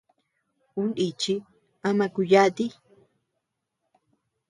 [0.81, 1.35] Ú nichi
[1.87, 2.65] ama kú yati.